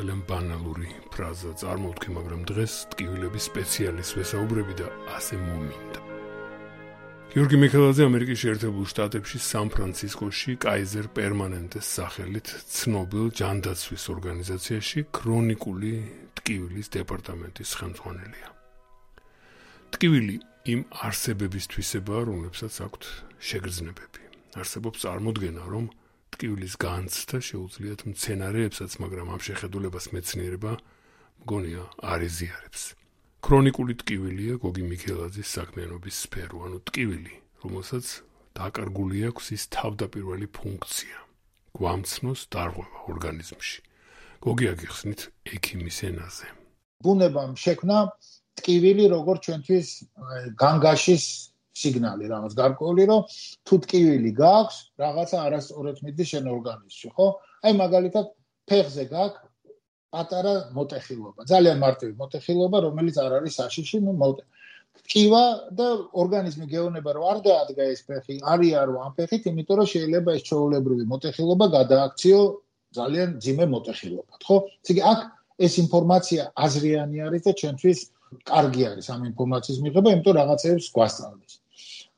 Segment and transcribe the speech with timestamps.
[0.00, 6.00] ძალიან ბანალური ფრაზა წარმოვთქი, მაგრამ დღეს ტკივილების სპეციალისტ ვესაუბრები და ასე მომინდა.
[7.30, 12.48] გიორგი მიქელაძე ამერიკის შეერთებულ შტატებში სან-ფრანცისკოში კაიზერ პერმანენტეს სახელით
[12.80, 15.92] ცნობილ ჯანდაცვის ორგანიზაციაში ქრონიკული
[16.40, 18.48] ტკივილის დეპარტამენტის ხელმძღვანელია.
[19.92, 23.02] ტკივილი იმ არსებებისთვისებაა, რომლებსაც აქვთ
[23.36, 24.22] შეგრძნებები.
[24.56, 25.84] არსებობს წარმოდგენა, რომ
[26.40, 30.72] ტკივილის განცდა შეუძლიათ მცენარეებსაც, მაგრამ ამ შეხედულებას მეცნიერება
[31.44, 32.82] მგონია არ იზიარებს.
[33.44, 38.06] ქრონიკული ტკივილია გოგი მიქელაძის საქმიანობის სფერო, ანუ ტკივილი, რომელსაც
[38.56, 41.18] დაკარგული აქვს ის თავდაპირველი ფუნქცია.
[41.76, 43.78] გვამცნოს დარღვევა ორგანიზმში.
[44.40, 46.48] გოგი აგიხსნით ექიმის ენაზე.
[47.04, 47.98] ბუნებამ შექმნა
[48.56, 49.88] ტკივილი როგორც ჩვენთვის
[50.56, 51.24] განგაშის
[51.76, 53.20] სიგნალი რაღაც გარკვეული რომ
[53.66, 57.26] თუ ტკივილი გაქვს რაღაცა არასწორად მიდის შენ ორგანიზმში ხო?
[57.64, 58.26] აი მაგალითად
[58.70, 59.48] ფეხზე გაქვს
[60.10, 64.44] პატარა მოტეხილობა ძალიან მარტივი მოტეხილობა რომელიც არ არის საშიში ნუ მოტე
[65.00, 65.42] ტკივა
[65.78, 65.86] და
[66.22, 70.42] ორგანიზმი გეუბნება რომ არ დაადგა ეს ფეხი არია რომ ამ ფეხით იმიტომ რომ შეიძლება ეს
[70.50, 72.40] ჩაოლებრივი მოტეხილობა გადააქციო
[72.98, 74.56] ძალიან ძიმე მოტეხილობად ხო?
[74.82, 75.20] ისე აქ
[75.66, 77.98] ეს ინფორმაცია აზრიანი არის და ჩვენთვის
[78.50, 81.54] კარგი არის ამ ინფორმაციის მიღება იმიტომ რაღაცებს გვასწავლის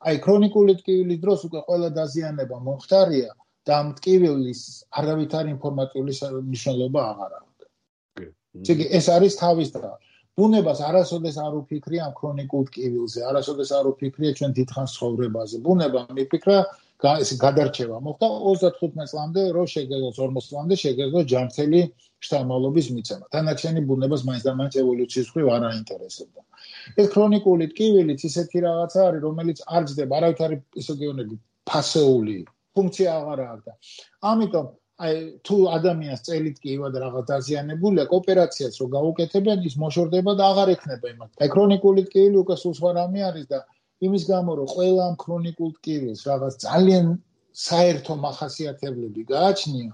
[0.08, 3.30] აი ქრონიკული ტკივილის დროს უკვე ყველა დაზიანება მომხდარია
[3.66, 4.62] და ამ ტკივილის
[4.98, 6.12] არავითარი ინფორმატიული
[6.48, 7.68] მნიშვნელობა აღარ აქვს.
[8.66, 8.86] კი.
[8.98, 9.92] ეს არის თავის და
[10.36, 15.56] ბუნებას არასოდეს არ უფიქრია ამ ქრონიკულ ტკივილზე, არასოდეს არ უფიქრია ჩვენ დიდხანს ცხოვრებაზე.
[15.66, 16.58] ბუნება მიფიქრა
[17.02, 21.80] ეს გადარჩევა მოხდა 35 წლამდე, რომ შეგეძლოს 40 წლამდე შეგეძლოს ჯანმრთელი
[22.22, 23.24] შთამომავლობის მიცემა.
[23.34, 26.40] დანარჩენი ბუნებას მაინც და მაინც ევოლუციის მხრივ არ აინტერესებდა.
[27.00, 30.56] ეს ქრონიკული ტკივილიც ისეთი რაღაცა არის, რომელიც არ ძდება, არავითარი
[31.02, 31.34] გეონები
[31.66, 32.38] ფასეული
[32.76, 33.72] ფუნქცია აღარ აქვს და
[34.30, 34.66] ამიტომ
[35.02, 35.14] აი
[35.46, 40.68] თუ ადამიანს წელით კი ივა და რაღაც დაზიანებულია, ოპერაციას რო გაუკეთებენ, ის მოშორდება და აღარ
[40.76, 41.30] ექნება იმათ.
[41.42, 43.58] აი ქრონიკული ტკივილი უკვე სულ სხვა რამე არის და
[44.06, 47.06] იმის გამო რომ ყველა ამ ქრონიკულ ტკივილს რაღაც ძალიან
[47.52, 49.90] საერთო მახასიათებლები გააჩნია,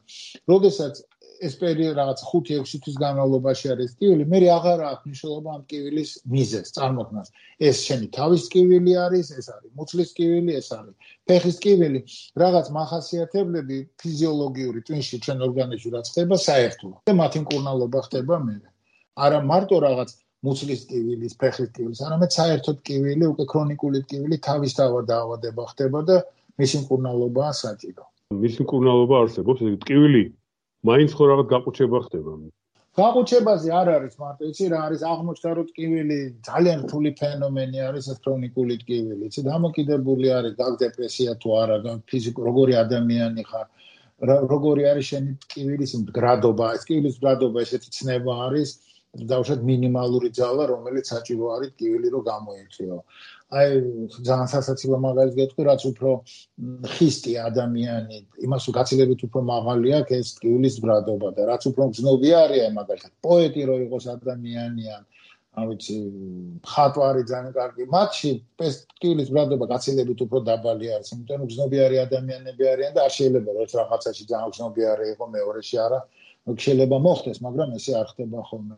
[0.50, 1.00] როდესაც
[1.46, 6.72] ეს პერიოდი რაღაც 5-6 თვის განმავლობაში არის ტკივილი, მე აღარ აქვს მნიშვნელობა ამ ტკივილის მიზეს,
[6.78, 7.28] წარმოქმნას.
[7.68, 10.94] ეს შენი თავის ტკივილი არის, ეს არის მუცლის ტკივილი, ეს არის
[11.30, 12.00] ფეხის ტკივილი,
[12.42, 18.56] რაღაც მახასიათებლები ფიზიოლოგიური ტვინში ჩვენ ორგანიზმში რაც ხდება საერთო და მათი მკურნალობა ხდება მე.
[19.18, 20.08] არა მარტო რაღაც
[20.46, 26.16] მუცლის ტკივილის, ფეხის ტკივილის, არამედ საერთოდ ტკივილი, უკვე ქრონიკული ტკივილი თავისთავად დაავადება ხდება და
[26.62, 28.04] მისი მკურნალობაა საჭირო.
[28.44, 30.22] მისი მკურნალობა არსებობს, ეს ტკივილი
[30.86, 32.32] მაინც ხო რაღაც გაყუჩება ხდება.
[32.98, 36.18] გაყუჩებაზე არ არის მარტო, იცი რა არის აღმოჩნდა რომ ტკივილი
[36.48, 39.22] ძალიან რთული ფენომენი არის ეს ქრონიკული ტკივილი.
[39.30, 43.66] იცი დამოკიდებული არის გაგ დეპრესია თუ არა, ფიზიკ როგორი ადამიანი ხარ,
[44.52, 48.68] როგორი არის შენი ტკივილის მდგრადობა, ეს ტკივილის მდგრადობა ესეთი ცნება არის,
[49.16, 52.96] დავუშვათ მინიმალური ძალა, რომელიც საჭირო არის ტკივილი რომ გამოიწვიო.
[53.48, 53.68] აი
[54.28, 56.10] ძალიან სასაცილო მაგალითს გეტყვი, რაც უფრო
[56.92, 62.60] ხისტი ადამიანი, იმას გაცილებით უფრო მაღალი აქვს ეს ტკივილის ბრადობა და რაც უფრო გზნობი არის
[62.68, 65.00] აი მაგალითად პოეტი რო იყოს ადამიანიან,
[65.58, 65.96] აი ვიცი,
[66.72, 68.32] ხატვარი ძალიან კარგი, მათში
[68.68, 73.12] ეს ტკივილის ბრადობა გაცილებით უფრო დაბალი არის, იმიტომ რომ გზნობი არის ადამიანები არიან და არ
[73.16, 76.00] შეიძლება რომ რაღაცაში ძალიან გზნობი არის იყო მეორეში არა.
[76.64, 78.76] შეიძლება მოხდეს, მაგრამ ესე არ ხდება ხოლმე.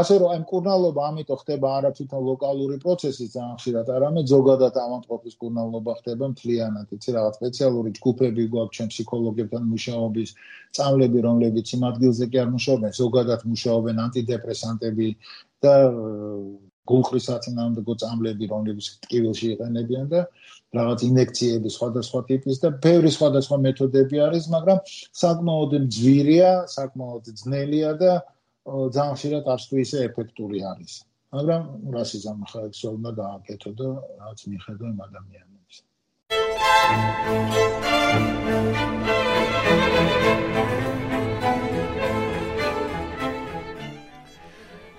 [0.00, 5.34] ასე რომ აი მკურნალობა ამიტომ ხდება არა თვითონ ლოკალური პროცესი ძალიან ხშირად, არამედ ზოგადად ამანტყოფის
[5.36, 6.86] მკურნალობა ხდება მთლიანად.
[6.96, 10.30] იცი რაღაც სპეციალური ჯგუფები გვაქვს ჩვენ ფსიქოლოგებთან მუშაობის,
[10.76, 15.08] წამლები, რომლებიც იმ ადგილზე კი არ მუშაობენ, ზოგადად მუშაობენ ანტიდეპრესანტები
[15.64, 15.74] და
[16.90, 20.20] გულხრისაწინააღმდეგო წამლები, რომლებიც ტკივილში იყენებიან და
[20.76, 24.78] რაღაც ინექციები სხვადასხვა ტიპის და ბევრი სხვადასხვა მეთოდები არის, მაგრამ
[25.22, 28.12] საკმაოდ ძვირია, საკმაოდ ძნელია და
[28.66, 30.92] ძალიან ხშირად არც თუ ისე ეფექტური არის.
[31.34, 31.62] მაგრამ
[31.94, 33.88] რასი ზამხარებს უნდა გააკეთო და
[34.22, 35.74] რაც მიხედო იმ ადამიანებს.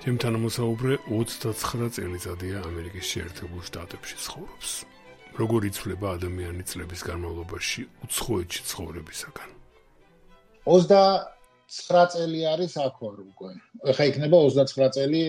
[0.07, 4.69] ჩემთან მოსაუბრე 29 წელიწადია ამერიკის შეერთებულ შტატებში ცხოვრობს.
[5.39, 9.49] როგორ იცვლება ადამიანი წლების განმავლობაში უცხოეთში ცხოვრებისაგან?
[10.63, 13.51] 29 წელი არის აქ ვარ უკვე.
[13.91, 15.21] ეხა იქნება 29 წელი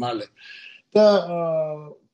[0.00, 0.26] მალე.
[0.96, 1.06] და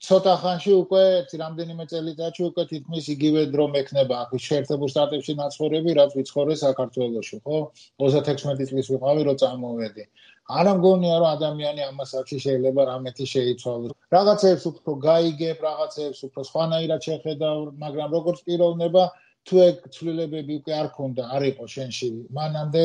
[0.06, 1.02] ცოტა ხანში უკვე
[1.42, 7.58] რამდენიმე წელიწადში უკვე თითქმის იგივე დრო მექნება აქ შეერთებულ შტატებში ნაცხოვრები, რაც ვიცხოვრე საქართველოში, ხო?
[7.98, 10.04] 36 წლის ვიყავი, რომ წამოვედი.
[10.48, 13.92] არა მგონია რომ ადამიანი ამასაკში შეიძლება რამეთი შეიცვალოს.
[14.16, 19.02] რაღაცებს უფრო გაიგებ, რაღაცებს უფრო სხვანაირად შეხედავ, მაგრამ როგორც პიროვნება
[19.44, 22.08] თუ ეგ ცვლილებები უკვე არ ქონდა, არ იყო შენში,
[22.38, 22.84] მანამდე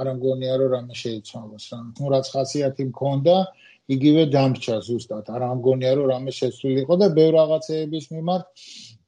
[0.00, 1.78] არა მგონია რომ რამე შეიცვალოს რა.
[1.96, 3.36] თუ რაც ხასიათი მქონდა,
[3.94, 5.24] იგივე დამრჩა ზუსტად.
[5.36, 8.44] არა მგონია რომ რამე შეცვლილიყო და ბევრ რაღაცეების მიმართ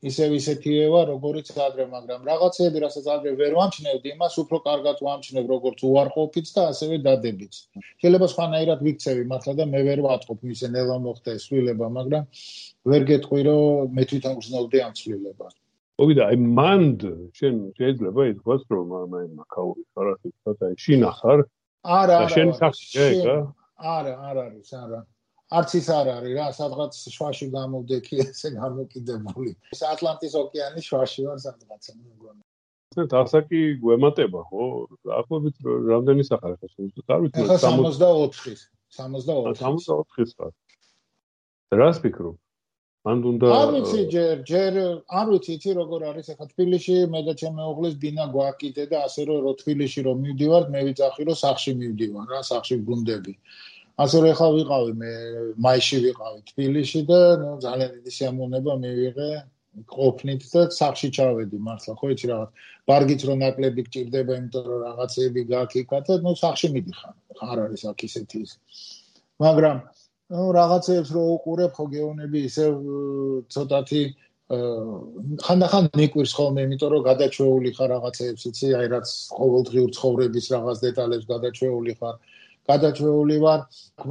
[0.05, 5.45] ისევ ისეთივე ვარ, როგორიც ადრე, მაგრამ რაღაცები, რასაც ადრე ვერ ვამჩნევდი, იმას უფრო კარგად ვამჩნევ,
[5.49, 7.55] როგორც უარყოფით და ასევე დადებიც.
[8.05, 12.25] შეიძლება სხვანაირად ვიქცევი, მართლა და მე ვერ ვატყობ ისე ნელა მოხდა ეს ცვლილება, მაგრამ
[12.93, 15.55] ვერ გეტყვი, რომ მე თვითონ გზნობდი ამ ცვლილებას.
[15.97, 17.01] მოგიდა, აი მანდ
[17.33, 21.41] შენ შეიძლება ითქვას, რომ აი მაკაური ხარასი ცოტა შინახარ?
[21.87, 22.35] არა, არა.
[22.37, 23.37] შენ სახში, ეგა?
[23.81, 25.01] არა, არ არის, არა.
[25.55, 29.53] არც ის არ არის რა, სადღაც შვაში გამოვდექი ესე გამოკიდებული.
[29.75, 32.43] ეს ატლანტის ოკეანის შვაში ვარ სადღაც, მე მგონი.
[32.97, 34.65] ეს დასაკი გვემატება, ხო?
[35.21, 35.57] ახლობით
[35.93, 36.71] რამდენი სახარ ხარ?
[37.15, 38.61] არ ვიცი, 64-ის,
[38.99, 39.63] 64-ის.
[39.63, 40.53] 64-ის ხარ.
[41.79, 42.35] რას ფიქრობ?
[43.07, 44.77] მან უნდა არ ვიცი ჯერ ჯერ
[45.19, 49.27] არ ვიცი იცი როგორ არის ახლა თბილისში მე და ჩემი ოღლის ბინა გვაკიდე და ასე
[49.29, 53.35] რომ რო თბილისში რომ მივდივარ მე ვიცახი რომ სახში მივდივარ რა სახში გუნდები
[53.97, 55.13] ასე რომ ახლა ვიყავი მე
[55.67, 59.31] მაისში ვიყავი თბილისში და ნუ ძალიან დიდი შემონება მივიღე
[59.93, 62.51] ყოფნით და სახში ჩავედი მართლა ხო იცი რაღაც.
[62.89, 67.15] ბარგიც რო ნაკლები გჭირდება იმიტომ რომ რაღაცები გააკიკა და ნუ სახში მიდიხარ
[67.49, 68.53] არ არის აქ ისეთი ის.
[69.41, 69.77] მაგრამ
[70.33, 72.65] ნუ რაღაცებს რო უყურებ ხო გეონები ისე
[73.53, 74.03] ცოტათი
[74.47, 79.09] ხანდახან მიკვირს ხოლმე იმიტომ რომ გადაჩეული ხარ რაღაცებს იცი აი რაც
[79.39, 82.17] ყოველდღიურ ცხოვრების რაღაც დეტალებს გადაჩეული ხარ
[82.71, 83.61] გადაჭრეული ვარ.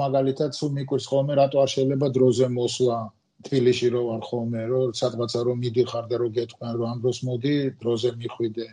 [0.01, 2.97] მაგალითად სულ მიკვირს ხოლმე რატო არ შეიძლება დროზე მოსვლა
[3.45, 7.55] თბილისში რო ვარ ხოლმე რომ სადღაცა რომ მიდიხარ და რომ გეტყვიან რომ ამ დროს მოდი
[7.81, 8.67] დროზე მიხვიდე.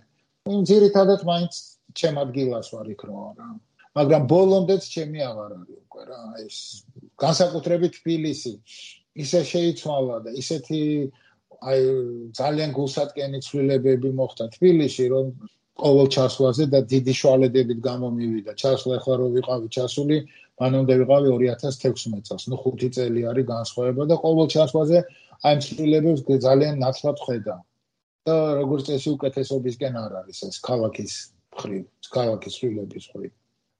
[0.70, 1.52] ძირითადად მაინც
[1.98, 3.48] ჩემ ადგილას ვარ იქ რო არა.
[3.96, 6.56] მაგრამ ბოლომდეც ჩემი აღარ არის უკვე რა ეს
[7.24, 8.54] განსაკუთრებით თბილისი.
[9.22, 10.80] ისე შეიცვალა და ისეთი
[11.62, 11.80] აი
[12.38, 15.26] ძალიან გულსატკენი ცვლილებები მოხდა თბილისში რომ
[15.80, 18.52] ყოველ ჩასვლაზე და დიდი შუალედებით გამომივიდა.
[18.62, 20.16] ჩასვლა ახლა რო ვიყავი ჩასული,
[20.60, 22.44] მანამდე ვიყავი 2016 წელს.
[22.52, 24.98] ნუ 5 წელი არის განსხვავება და ყოველ ჩასვლაზე
[25.42, 27.56] აი მსრულებებს ძალიან ნაცვლად ხედა.
[28.22, 31.14] და როგორც წესი უკეთესობისკენ არ არის ეს ქალაქის
[31.58, 31.84] ხრივ,
[32.14, 33.32] ქალაქის სრულების ხრივ.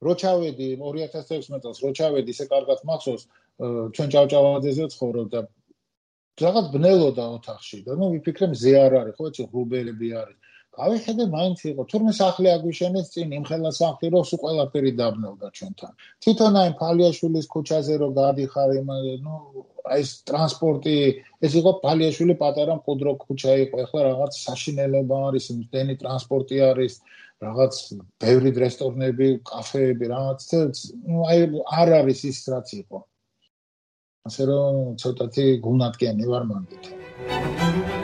[0.03, 3.23] რო ჩავედი 2016 წელს, რო ჩავედი ისე კარგად მახსოვს,
[3.95, 5.39] ჩვენ ჭავჭავაძეზე ცხოვრობ და
[6.43, 10.37] რაღაც ბნელოდა ოთახში და ნუ ვიფიქრე მზე არ არის, ხო, ეცი ღრუბელები არის.
[10.73, 11.81] გავიხედე მაინც იყო.
[11.91, 15.93] თურმე სახლი აგვიშენეს წინ იმხელა სახლი რო სულ ყველაფერი დაბნელდა ჩვენთან.
[16.23, 18.89] თვითონ აი ფალიაშვილის ქუჩაზე რო გადიხარ იმ
[19.25, 19.35] ნუ
[19.93, 20.95] აი ეს ტრანსპორტი
[21.45, 23.75] ეს იყო ფალიაშვილი პატარა მყუდრო ქუჩა იყო.
[23.85, 26.93] ეხლა რაღაც საშინელება არის მდენი ტრანსპორტი არის
[27.45, 27.73] რაღაც
[28.23, 30.41] ბევრი რესტორნები კაფეები რაღაც
[31.09, 31.39] ნუ აი
[31.79, 32.99] არ არის ის რაც იყო.
[34.27, 38.02] ასე რომ ცოტათი გულნატკენი ვარ მანდით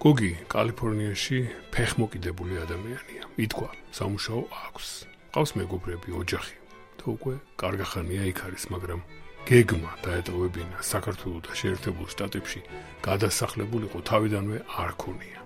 [0.00, 1.38] გოგი კალიფორნიაში
[1.76, 3.24] ფეხმოკიდებული ადამიანია.
[3.36, 4.86] ითქვა, სამუშაო აქვს.
[5.34, 6.56] ყავს მეგობრები, ოჯახი.
[7.00, 9.00] და უკვე კარგახანია იქ არის, მაგრამ
[9.48, 12.60] გეგმა დაეტოვებინა საქართველოს და შეერთებულ შტატებში
[13.04, 15.40] გადასახლებულიყო თავიდანვე არ ქონია.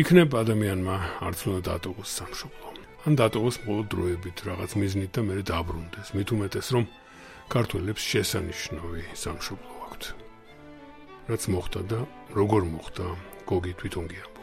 [0.00, 0.96] იქნებ ადამიანმა
[1.28, 2.68] არც უნდა დატოვოს სამშობლო.
[3.04, 6.08] ან დატოვოს მხოლოდ დროებით რაღაც მიზნით და მე დაბრუნდეს.
[6.16, 6.84] მით უმეტეს რომ
[7.52, 10.23] ქართველებს შესანიშნავი სამშობლო აქვთ.
[11.24, 11.98] რაც მოხდა და
[12.36, 13.06] როგორ მოხდა
[13.48, 14.34] გოგი თვითონ გიამბობს.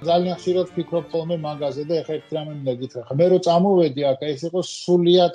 [0.00, 4.20] ძალიან ხშირად ვფიქრობ ხოლმე მაგაზე და ეხლა ერთ რამე მინდა გითხრა მე რო წამოვედი აქ
[4.30, 5.34] ეს იყო სულიად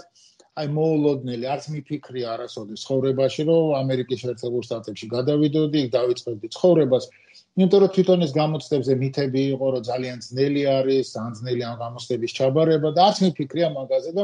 [0.56, 7.06] აი მოულოდნელი არც მიფიქრი არასოდეს ცხოვრებაში რომ ამერიკის შეერთებულ შტატებში გადავიდოდი იქ დავიწყებდი ცხოვრებას
[7.56, 12.32] იმიტომ რომ თვითონ ეს გამოცდებზე მითები იყო რომ ძალიან ძნელი არის, ძალიან ძნელი ამ გამოცდების
[12.38, 14.24] ჩაბარება და არც მიფიქრია მაგაზე და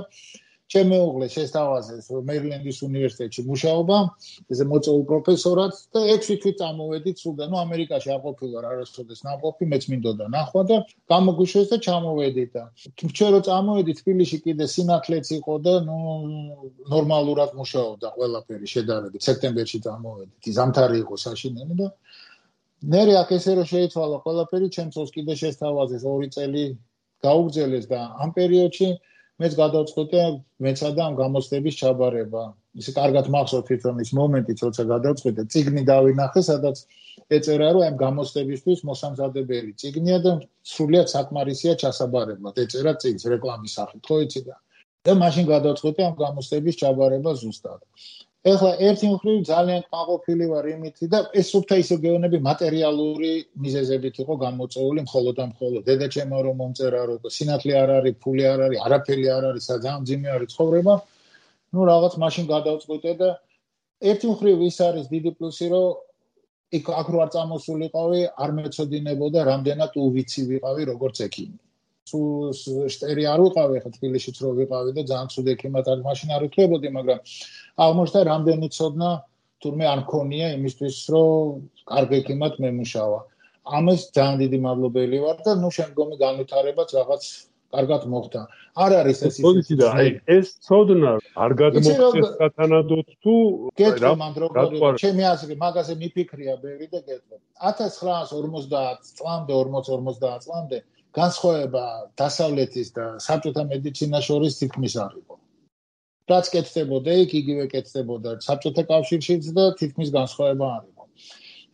[0.71, 3.97] ჩემი უღლე შესთავაზეს მერილენდის უნივერსიტეტში მუშაობა,
[4.55, 9.83] ესე მოწვეულ პროფესორად და 6 თვით წამოვედი სულდა, ნუ ამერიკაში არ ყოფილა არასოდეს ნაყოფი, მეც
[9.91, 10.77] მინდოდა ნახვა და
[11.11, 12.63] გამოგვიშვეს და ჩამოვედი და
[13.03, 15.99] ჩვენ რო წამოვედი თბილისში კიდე სინათლეც იყო და ნუ
[16.95, 19.21] ნორმალურად მუშაობდა ყველაფერი შედარებით.
[19.27, 20.35] სექტემბერში წამოვედი.
[20.55, 21.87] ზამთარი იყო საშინელი და
[22.81, 26.63] ნერე აქ ესე რომ შეიცვალა ყველაფერი, ჩემს კიდე შესთავაზეს 2 წელი
[27.25, 28.89] გაუგზელეს და ამ პერიოდში
[29.41, 30.21] მეც გადავწყვეტე
[30.65, 32.43] მეცადა ამ გამოცდების ჩაბარება.
[32.81, 36.77] ისე კარგად მახსოვს თვითონ ის მომენტი, როცა გადავწყვიტე ციგნი დავინახე, სადაც
[37.37, 40.31] ეწერა რომ ამ გამოსტებისთვის მოსამზადებელი ციგნია და
[40.73, 44.55] სრულიად საკმარისია ჩასაბარებლად ეწერა ციგს რეკლამის სახით, ხო იცი და
[45.05, 47.81] და მაშინ გადავწყვიტე ამ გამოსტების ჩაბარება ზუსტად.
[48.41, 53.33] ეხლა ერთი მხრივ ძალიან კმაყოფილი ვარ იმით და ეს უფრო ისე გეონები მატერიალური
[53.65, 58.59] მიზეზებით იყო გამოწეული მხოლოდ ამ მხოლოდ დედაჩემო რომ მომწერა რომ სინათლე არ არის, ფული არ
[58.65, 60.93] არის, არაფერი არ არის, ძალიან ძიმე არის ცხოვრება.
[61.71, 63.29] ну რაღაც მაშინ გადავწყვიტე და
[64.11, 65.87] ერთი მხრივ ის არის დიდი პლუსი რომ
[66.81, 71.57] იქ აქ რო არ წამოსულიყავი არ მეწოდინებოდა რამდენად უვიცი ვიყავი როგორც ექიმი
[72.11, 72.21] თუ
[72.95, 76.89] შტერი არ ვიყავი ხა თბილისშიც რო ვიყავი და ძალიან ცუდ ექიმად არ მაშინ არ ვთქვებოდი
[76.97, 77.19] მაგრამ
[77.85, 79.11] აღმოჩნდა რამდენი ცოდნა
[79.63, 81.61] თურმე არ მქონია იმისთვის რომ
[81.93, 83.19] კარგ ექიმად მემუშავა
[83.77, 87.23] ამას ძალიან დიდი მადლობელი ვარ და ნუ შემდგომი განვითარებაც რაღაც
[87.71, 88.41] კარგად მოხდა.
[88.83, 89.69] არ არის ეს ის.
[89.79, 91.11] და აი ეს ცოდნა
[91.45, 93.35] არ გადმოხდეს სათანადოდ თუ
[94.03, 97.37] რა მანდროგორი ჩემი აზრი მაგაზე მიფიქრია ბევრი და გეტყვი.
[97.71, 100.77] 1950 წლამდე 40-50 წლამდე
[101.17, 101.85] განსხვავება
[102.21, 105.35] დასავლეთის და საბჭოთა მედიცინას შორის თითქმის არ იყო.
[106.31, 111.03] რაც კეთდებოდა იქ იგივე კეთდებოდა საბჭოთა კავშირშიც და თითქმის განსხვავება არ იყო.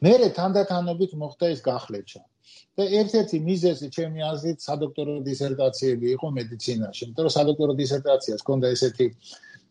[0.07, 2.23] მერე თანდათანობით მოხდა ეს გახლეჩა.
[2.77, 9.07] და ერთ-ერთი მიზეზი ჩემი აზრით სადოქტორო დისერტაციები იყო მედიცინაში, იმიტომ რომ სადოქტორო დისერტაციას ჰქონდა ესეთი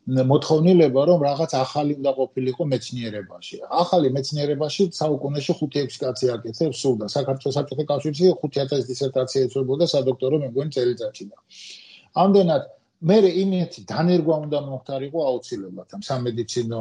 [0.06, 3.56] მოთხოვნილება, რომ რაღაც ახალი უნდა ყოფილიყო მეცნიერებაში.
[3.82, 10.36] ახალი მეცნიერებაში საუკუნეში 5-6 კაცი აკეთებს სულ და საქართველოს საბჭოთა კავშირში 5000 დისერტაცია ეწვებოდა სადოქტორო
[10.42, 11.36] მე მგონი წელიწადში და
[12.22, 12.62] ამდენად
[13.04, 16.80] მე იმეთი დანერგვა უნდა მოხდარიყო აუცილებლად ამ სამედიცინო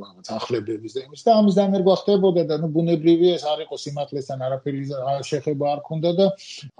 [0.00, 4.44] რაღაც ახლებების და იმის და ამის დანერგვა ხდებოდა და ნუ ბუნებრივი ეს არ იყო სიმართლესთან
[4.46, 4.80] არაფერი
[5.30, 6.26] შეხება არ ქონდა და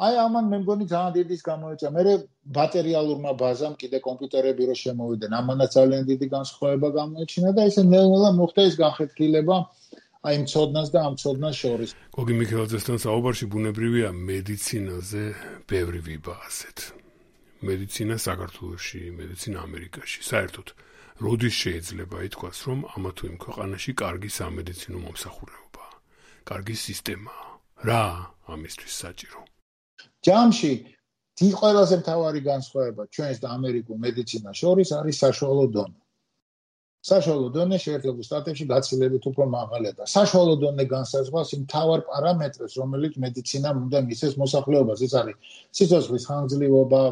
[0.09, 2.15] აი ამან მე მგონი ძალიან დიდის გამოიწა მე
[2.57, 8.61] ბატერიალურმა ბაზამ კიდე კომპიუტერები რო შემოვიდნენ ამანაც ძალიან დიდი განსხვავება გამოიჩინა და ესე ნელ-ნელა მოხდა
[8.65, 9.57] ეს განხეთქილება
[10.21, 11.91] აი მწოდნას და ამ მწოდნას შორის.
[12.17, 15.25] გოგი მიქელაძესთან საუბარში ბუნებრივია მედიცინაზე
[15.69, 17.00] ბევრი ვიბა ასეთ.
[17.69, 20.21] მედიცინა საქართველოში, მედიცინა ამერიკაში.
[20.31, 20.69] საერთოდ,
[21.25, 25.85] როდის შეიძლება ითქვას, რომ ამა თუ იმ ქვეყანაში კარგი სამედიცინო მომსახურება,
[26.49, 27.35] კარგი სისტემა,
[27.89, 28.05] რა
[28.55, 29.41] ამისთვის საჭირო?
[30.25, 30.73] ჯამში
[31.41, 36.01] დი ყველაზე მთავარი განსხვავება ჩვენს და ამერიკულ მედიცინას შორის არის საშუალო დონე.
[37.01, 43.15] საშუალო დონე შეერთებულ შტატებში გაცილებით უფრო მაღალია და საშუალო დონე განსაზღვრავს იმ თავარ პარამეტრებს, რომელიც
[43.25, 45.05] მედიცინამ უნდა მისცეს მოსახლეობას.
[45.07, 45.37] ეს არის
[45.81, 47.03] სიცოცხლის ხანგრძლივობა,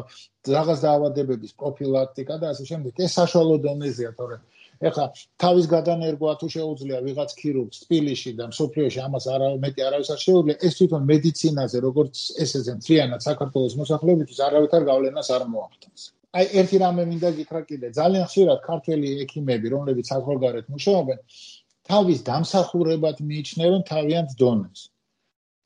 [0.57, 2.93] რაღაც დაავადებების პროფილაქტიკა და ასე შემდეგ.
[3.05, 4.43] ეს საშუალო დონეზეა, თორემ
[4.79, 5.05] ეხლა
[5.43, 10.55] თავის გადანერგვა თუ შეუძლია ვიღაც ქირურგს თბილისში და მსოფლიოში ამას არა მეტი არავის არ შეუძლია,
[10.69, 12.15] ეს თვითონ მედიცინაზე, როგორც
[12.45, 16.01] ესეზე მთლიანად საქართველოს მოსახლეობისთვის არავითარ გავლენას არ მოახდენს.
[16.37, 17.87] აი ერთი რამე მინდა გითხრა კიდე.
[17.97, 21.19] ძალიან ხშირად ქართველი ექიმები რომლებიც საზღვარგარეთ მუშაობენ
[21.89, 24.79] თავის დამსახურებად მიიჩნევენ თავიანთ დონეს.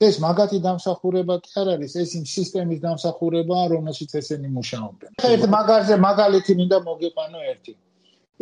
[0.08, 5.10] ეს მაგათი დამსახურება კი არ არის ეს იმ სისტემის დამსახურება რომელშიც ესენი მუშაობენ.
[5.32, 7.74] ერთ მაგარზე მაგალითი მინდა მოგიყვანო ერთი.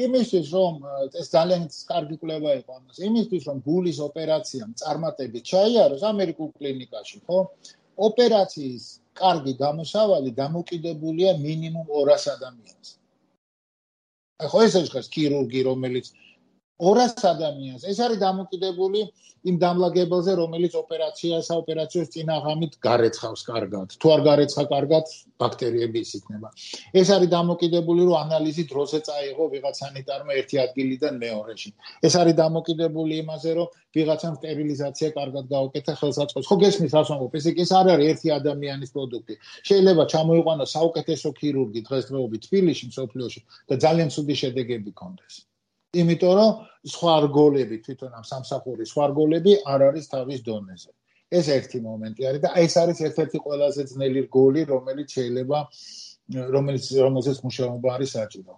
[0.07, 0.75] იმისთვის რომ
[1.21, 2.97] ეს ძალიან კარგი კვლევა იყო ამას.
[3.09, 7.39] იმისთვის რომ გულის ოპერაციამ წარმატებით ჩაიაროს ამერიკულ კლინიკაში ხო?
[8.09, 8.85] ოპერაციის
[9.21, 12.95] კარგი გამოსავალი დამოკიდებულია მინიმუმ 200 ადამიანზე.
[14.45, 16.07] ახლა ეს არის ქირურგი, რომელიც
[16.81, 17.83] 200 ადამიანს.
[17.85, 19.01] ეს არის დამოკიდებული
[19.51, 23.89] იმ დამლაგებელზე, რომელიც ოპერაციას, საოპერაციო წინაღამით გარეცხავს კარგად.
[23.99, 25.05] თუ არ გარეცხა კარგად,
[25.43, 26.49] ბაქტერიები ისიქნება.
[26.95, 31.71] ეს არის დამოკიდებული, რომ ანალიზი დროზე წაიღო ვიღაც სანიტარმა ერთი ადგილიდან მეორეში.
[32.07, 36.47] ეს არის დამოკიდებული იმაზე, რომ ვიღაცამ სტერილიზაცია კარგად გაუკეთა ხელსაწყოს.
[36.47, 37.33] ხო გესმის რას ვამბობ?
[37.35, 39.35] ეს ის არ არის ერთი ადამიანის პროდუქტი.
[39.69, 45.35] შეიძლება ჩამოიყვანოს საუკეთესო ქირურგი დღესდღეობით თბილისში, სოფლიოში და ძალიან ცუდი შედეგები ქონდეს.
[46.01, 46.51] იმიტომ რომ
[46.89, 50.91] სხვა რგოლები თვითონ ამ სამსახურის სხვა რგოლები არ არის თავის დონეზე.
[51.33, 55.59] ეს ერთი მომენტი არის და ეს არის ერთ-ერთი ყველაზე ძნელი რგოლი, რომელიც შეიძლება
[56.57, 58.55] რომელიც რომელზეც მუშაობა არის საჭირო.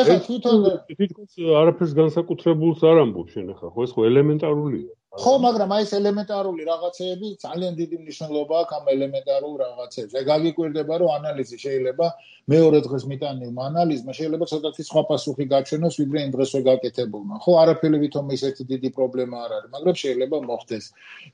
[0.00, 0.56] ეხლა თვითონ
[0.96, 1.26] თვითონ
[1.60, 4.90] არაფერს განსაკუთრებულს არ ამბობ შენ ახლა, ხო ეს ხო ელემენტარულია.
[5.16, 10.12] ხო, მაგრამ აი ეს ელემენტარული რაღაცეები ძალიან დიდი მნიშვნელობა აქვს ამ ელემენტარულ რაღაცებს.
[10.12, 12.06] აი გაგიკვირდება, რომ ანალიზი შეიძლება
[12.52, 17.34] მეორე დღეს მიტანილმა ანალიზმა შეიძლება ცოტათი სხვა პასუხი გაჩვენოს, ვიდრე იმ დღესვე გაკეთებულმა.
[17.42, 20.84] ხო, არაფერი ვითომ ისეთი დიდი პრობლემა არ არის, მაგრამ შეიძლება მოხდეს.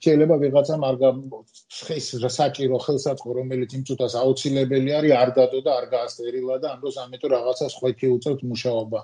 [0.04, 2.06] შეიძლება ვიღაცამ არ გამხეს
[2.38, 6.96] საჭირო ხელსაწყო, რომელიც იმ წუთას აუცილებელი არის, არ დადო და არ გაასტერილა და ამ დროს
[7.02, 9.00] ამიტომ რაღაცა სხვა კი უწევთ მუშაობა.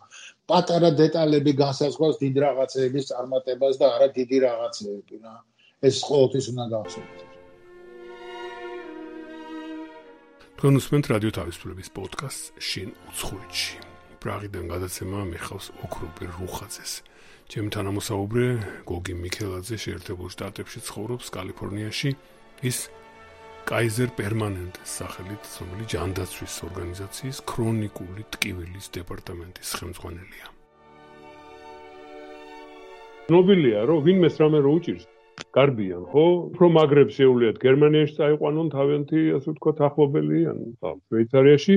[0.48, 5.34] პატარა დეტალები განსაზღვრავს დიდ რაღაცეების წარმატებას და არა დიდი რაღაცეები რა.
[5.88, 7.18] ეს ყოველთვის უნდა გავხსენოთ.
[10.58, 13.76] კონსუმენტ რადიო თავისუფლების პოდკასტ შინ უცხოეთში.
[14.22, 16.92] პრაღიდან გადაცემა მიხავს ოქროპირ რუხაძეს.
[17.48, 18.46] ჩემი თანამოსაუბრე
[18.90, 22.10] გოგი მიქელაძე შეერთებულ შტატებში ცხოვრობს კალიფორნიაში.
[22.64, 22.78] ის
[23.68, 30.46] კაიზერ პერმანენტის სახელით ცნობილი ჯანდაცვის ორგანიზაციის ქრონიკული ტკივილის დეპარტამენტის ხელმძღვანელია.
[33.34, 35.04] ნობილია რომ ვინმეს რამე რო უჭირს
[35.58, 36.24] გარბიან ხო?
[36.48, 41.76] უფრო მაგრებს შეუძლიათ გერმანიაში წაიყვანონ თავიანთი ასე ვთქვათ ახლობელი ან შვეიცარიაში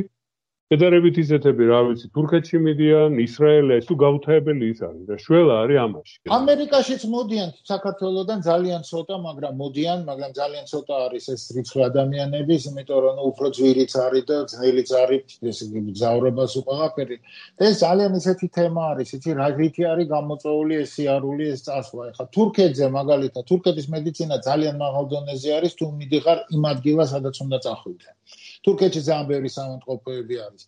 [0.72, 6.14] შედარებით ისეთები, რა ვიცი, თურქეთში მიდიან, ისრაელში, თუ გაუთავებელი ის არის და შველა არის ამაში.
[6.32, 13.00] ამერიკაშიც მოდიან საქართველოსდან ძალიან ცოტა, მაგრამ მოდიან, მაგრამ ძალიან ცოტა არის ეს რიცხვი ადამიანების, იმიტომ
[13.04, 15.60] რომ უფრო ძვირიც არის და ძნელიც არის ეს
[15.92, 17.18] გზავრებას უყავაფერი.
[17.60, 22.04] და ეს ძალიან ისეთი თემა არის, იცი რა გითი არის გამოწვეული ეს სიარული, ეს წასვლა.
[22.16, 27.60] ეხლა თურქეთზე მაგალითად, თურქეთის მედიცინა ძალიან მაღალ დონეზე არის, თუ მიდიხარ იმ ადგილას, სადაც უნდა
[27.68, 28.10] წახვიდე.
[28.66, 30.64] თურქეთში ძალიან ბევრი სამონტყოფოები არის.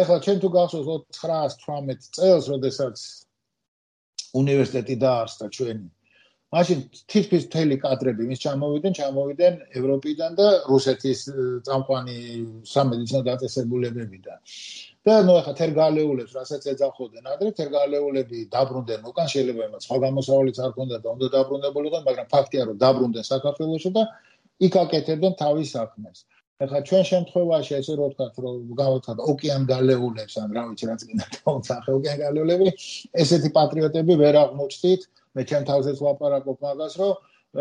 [0.00, 0.88] ეხლა ჩვენ თუ გახსოვს
[1.18, 2.96] 918 წელს, როდესაც
[4.40, 5.88] უნივერსიტეტი დაარსდა ჩვენი.
[6.54, 6.78] მაშინ
[7.10, 11.20] თითქმის მთელი კადრები მის ჩამოვიდნენ, ჩამოვიდნენ ევროპიდან და რუსეთის
[11.66, 12.18] წამყვანი
[12.74, 14.38] სამედიცინო დაწესებულებებიდან.
[15.04, 20.72] და ნუ ახლა თერგალეულებს რასაც ეძახოდნენ ადრე თერგალეულები დაბრუნდნენ უკან შეიძლება იმას სხვა გამოსავალიც არ
[20.76, 24.04] ქონდა და უნდა დაბრუნებულიყო მაგრამ ფაქტია რომ დაბრუნდნენ საქართველოში და
[24.68, 26.24] იქ აკეთებდნენ თავის საქმეს
[26.62, 31.24] ახლა ჩვენ შემთხვევაში ესე რო ვთქვა რომ გავთქვა ოკეან გალეულებს ან რა ვიცი რაც კიდე
[31.34, 32.68] დავწახე ოკეან გალეულები
[33.22, 35.02] ესეთი პატრიოტები ვერ აღმოჩნდით.
[35.34, 37.14] მე ჩემ თავზეც ვაპარაკობ მაგას რომ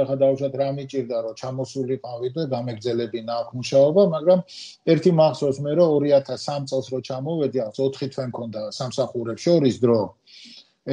[0.03, 4.39] ახლა დაუშვათ რა მიჭირდა რომ ჩამოსულიყავი და გამეგზელებინა აქ მუშაობა მაგრამ
[4.93, 10.01] ერთი მახსოვს მე რომ 2003 წელს რო ჩამოვედი ახ 4 თვე მქონდა სამსახურებს შორის დრო.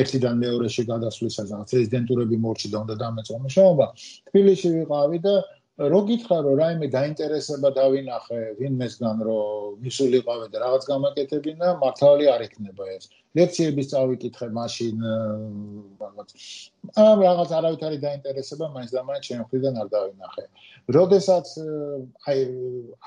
[0.00, 3.86] ერთიდან მეორეში გადასვლისას ახ პრეზიდენტურები მორჩი და უნდა დამეწყო მუშაობა.
[4.28, 5.34] თბილისში ვიყავი და
[5.80, 12.84] რო გითხრა რომ რაიმე დაინტერესება დავინახე ვინმესგან რომ მისულიყავე და რაღაც გამაკეთებინა მართალი არ იქნება
[12.96, 13.08] ეს.
[13.38, 14.96] ლექციების წავიკითხე მაშინ
[16.04, 16.28] რაღაც.
[17.00, 20.44] ამ რაღაც არავითარი დაინტერესება მაინც და მაინც ჩემ ხრიდან არ დავინახე.
[20.96, 21.46] როდესაც
[22.28, 22.38] აი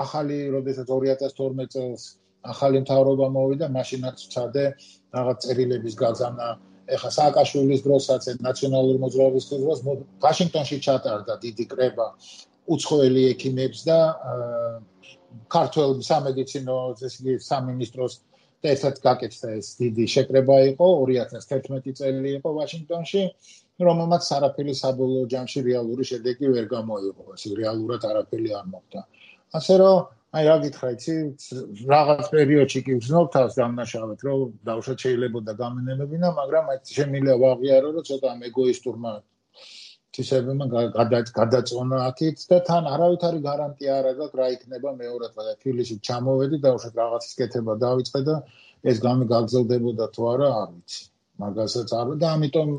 [0.05, 2.01] ახალი როდესაც 2012 წელს
[2.41, 4.65] ახალი მთავრობა მოვიდა მაშინაც ვცადე
[5.13, 6.47] რაღაც წერილების გაზანა.
[6.83, 9.79] ეხა სააკაშვილის დროსაც ნაციონალური მოძრაობის დროს
[10.25, 12.07] ვაშინგტონში ჩატარდა დიდი კრება
[12.71, 13.97] უცხოელი ექიმებს და
[15.52, 18.21] ქართულ სამედიცინო ესე სამინისტროს
[18.63, 23.23] და ერთად გაკეთდა ეს დიდი შეკრება იყო 2011 წელი იყო ვაშინგტონში
[23.88, 29.02] რომელმაც არაფერი საბოლოო ჯამში რეალური შედეგი ვერ გამოიღო ეს რეალურად არაფერი არ მოხდა.
[29.60, 29.97] ასე რომ
[30.34, 31.13] აი რა გითხრა იცი
[31.93, 37.89] რაღაც პერიოდში კი ვზნობ თავს დამნაშავეთ რომ დავშოთ შეიძლება და გამენებინა მაგრამ აი შემიძლია ვაღიარო
[37.97, 39.12] რომ ცოტა ეგოისტურმა
[40.15, 40.65] თვისებმა
[41.38, 46.76] გადაწონა აქეთ და თან არავითარი გარანტია არ აქვს რა იქნება მეორად და თბილისში ჩამოვედი და
[46.78, 48.36] უშოთ რაღაცის კეთება დავიწყე და
[48.93, 51.02] ეს გამი გაგზელდებოდა თუ არა არ ვიცი.
[51.41, 52.69] მაგასაც არ და ამიტომ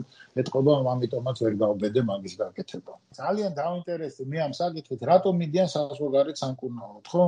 [0.41, 2.93] ეთყობა ამიტომაც ვერ გავბედე მაგის გაკეთება.
[3.19, 5.01] ძალიან დაინტერესდი მე ამ საკითხით.
[5.11, 7.25] რატომ მიდიან საზღვარგარეთ სამკურნალოდ ხო?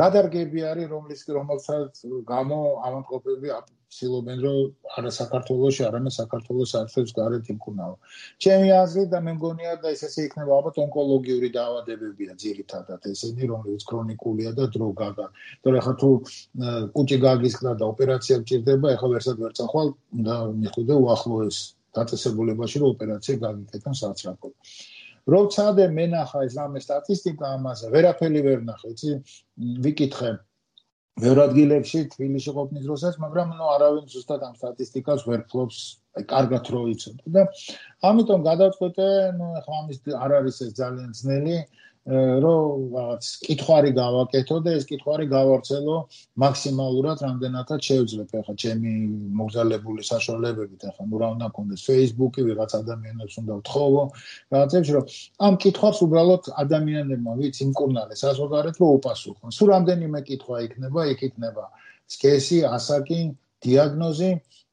[0.00, 1.92] რა დარგები არის რომლის რომელსაც
[2.32, 3.48] გამო ამონტყოფები
[3.94, 4.56] ცდილობენ რომ
[4.98, 7.96] არა საქართველოსში, არამედ საქართველოს საერთოდ გარეთ იმკურნალო.
[8.42, 13.82] ჩემი აზრით და მე მგონია და ეს ესე იქნება ალბათ ონკოლოგიური დაავადებებია ძირითადად ესენი, რომლებიც
[13.90, 15.26] ქრონიკულია და დრო გაგა.
[15.62, 16.10] თორე ხა თუ
[16.96, 19.88] კუჭი გაგისკდა და ოპერაცია გჭირდება, ეხლა ვერსად ვერ წახვალ
[20.26, 21.58] და მიხვიდე უახლოეს
[21.94, 24.52] დაწესებულებაში რომ ოპერაცია გაგიკეთონ საცრაფოდ.
[25.24, 29.10] როცა და მენახა ეს რამე სტატისტიკა ამაზე, ვერაფერი ვერ ნახე, იცი?
[29.84, 30.32] ვიკითხე
[31.22, 35.78] ვერ ადგილებში თბილისში ყოფნის დროსაც, მაგრამ ნუ არავინ ზუსტად ამ სტატისტიკას ვერ ფლობს,
[36.18, 37.44] აი კარგად რო იცოდე და
[38.10, 39.06] ამიტომ გადავწყვეტე,
[39.38, 41.56] ნუ ახლა ამის არ არის ეს ძალიან ძნელი,
[42.04, 45.96] რომ რაღაც კითხვარი გავაკეთო და ეს კითხვარი გავარცელო
[46.36, 48.92] მაქსიმალურად რამდენადაც შევძლებ ახლა ჩემი
[49.40, 54.02] მოგზალებული საშუალებებით ახლა ნუ რა უნდა მქონდეს Facebook-ი ვიღაც ადამიანებს უნდა ვთხოვო
[54.52, 55.04] რაღაცებს რომ
[55.48, 59.48] ამ კითხვას უბრალოდ ადამიანებმა ვიც იმკურნალეს საზოგადოებრივ რომ უპასუხონ.
[59.56, 61.64] სულ რამდენიმე კითხვა იქნება იქ იქნება
[62.04, 63.20] სქესი ასაკი
[63.64, 64.30] დიაგნოზი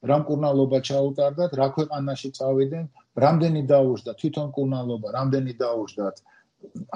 [0.09, 2.85] რამ კურნალობა ჩაუტარდათ რა ქვეყანაში წავიდნენ
[3.23, 6.15] რამდენი დაუშვათ თვითონ კურნალობა რამდენი დაუშვათ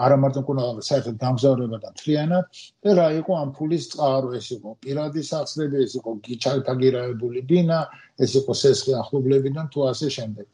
[0.05, 4.29] არა მარტო კურნალობა საერთოდ გამგზავრება და თლიანად და რა იყო ამ ფულის წყარო?
[4.39, 7.79] ეს იყო პირადი სახსრები ეს იყო გიჩალთაგირაებული ბინა
[8.25, 10.45] ეს იყო სესხი ახლობლებიდან თუ ასე შემდეგ.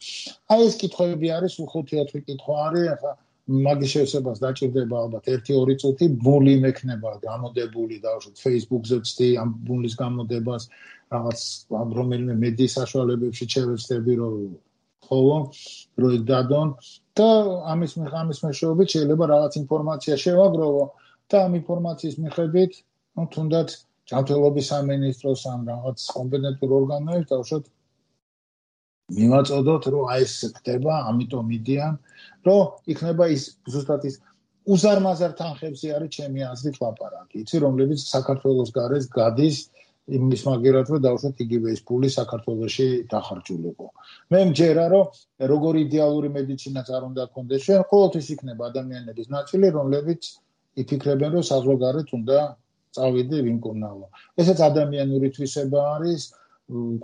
[0.53, 3.13] აი ეს კითხვები არის უხუთი-ოთხი კითხვა არის ახლა
[3.51, 10.63] მაგის შესაძაც დაჭirdება ალბათ 1-2 წუთი ბული მექნება გამოდებული დავშოთ Facebook-ზე ვწდი ამ ბულის გამოდებას
[11.11, 11.39] რაღაც
[11.97, 14.35] რომელიმე მედიის საშუალებებში შევეცდები რომ
[15.07, 15.37] ხოლო
[16.01, 16.69] რო დადონ
[17.21, 17.29] და
[17.73, 20.85] ამის ამის მეშვეობით შეიძლება რაღაც ინფორმაცია შევაგროვო
[21.33, 22.79] და ამ ინფორმაციის მიხედვით
[23.19, 23.77] ну თუნდაც
[24.11, 27.69] ჯანმრთელობის სამინისტროს ან რაღაც კომპეტენტურ ორგანოებს დავშოთ
[29.19, 31.93] მიმაწოდოთ რომ აი ეს ხდება ამიტომ მიდიან
[32.47, 34.15] რომ იქნება ის ზუსტად ის
[34.75, 37.35] უზარმაზარ თანხებზე არის ჩემი აზრით ლაპარაკი.
[37.43, 39.57] იცი რომლებიც საქართველოს გარეს გადის
[40.17, 43.87] იმის მაგერად რომ დავშოთ იგივე ეს ფული საქართველოსში დახარჯულიყო.
[44.31, 45.05] მე მჯერა რომ
[45.51, 47.61] როგორი იდეალური მედიცინა არ უნდა გქონდეს?
[47.67, 50.21] ჩვენ ყოველთვის იქნება ადამიანების ნაწილი რომლებიც
[50.81, 52.37] იფიქრებენ რომ საზღვარგარეთ უნდა
[52.95, 54.07] წავიდე ვინკონალო
[54.41, 56.21] ესეც ადამიანური თვისება არის.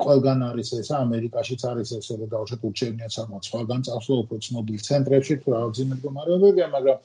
[0.04, 3.44] ყველგან არის ეს ამერიკაშიც არის ეს რომ დავშოთ უჩერნია სამოც.
[3.52, 6.98] სხვაგან წავსო უფრო ცნობილ ცენტრებში თუ რაღაც მდგომარეობებია მაგრამ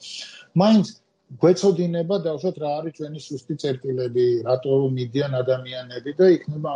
[0.61, 0.85] მაინც
[1.41, 6.73] გვეცოდინება დავშოთ რა არის ჩვენი სუსტი წერტილები რატო მიდიან ადამიანები და იქნება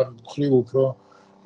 [0.00, 0.84] ამ ხრივ უფრო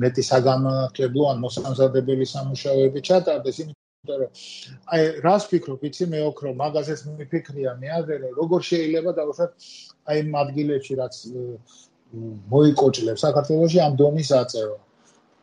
[0.05, 4.31] მეტი საგამართლებლო ან მოსამზადებელი სამუშაოები ჩატარდეს იმიტომ რომ
[4.95, 9.69] აი რას ფიქრობ იცი მე ოქრო მაგაზეც მიფიქრია მე აზრე როგორ შეიძლება დავშოთ
[10.13, 11.15] აი ამ ადგილებში რაც
[12.53, 14.77] მოიკოჭლებს საქართველოსი ამ დონის აწევა.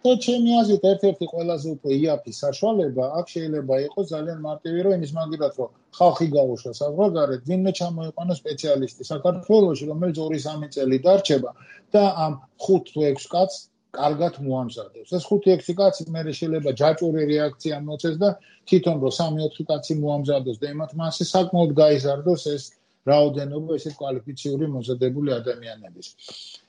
[0.06, 5.14] და ჩემი აზრით ერთ-ერთი ყველაზე უფრო იაფი საშუალება აქ შეიძლება იყოს ძალიან მარტივი რომ იმის
[5.18, 11.52] მაგალითად რომ ხალხი გაუშვა საზღვარგარეთ, ვინმე ჩამოიყვანოს სპეციალისტი საქართველოსში, რომელიც 2-3 წელი დარჩება
[11.96, 12.34] და ამ
[12.68, 13.58] 5 თუ 6 კაცს
[13.96, 15.10] კარგად მოამზადებს.
[15.18, 18.30] ეს 5-6 კაცი მე შეიძლება ჯაჭვური რეაქცია მოწეს და
[18.70, 22.64] თვითონ რომ 3-4 კაცი მოამზადოს და იმათ მასე საკმაოდ გაიზარდოს ეს
[23.10, 26.08] რაოდენობა ესეთ კვალიფიციური მომზადებული ადამიანების.